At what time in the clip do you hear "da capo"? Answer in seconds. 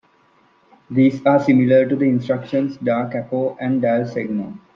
2.77-3.55